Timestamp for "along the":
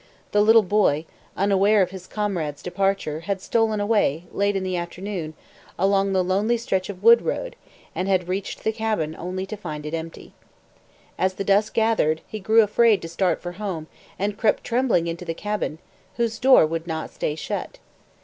5.77-6.23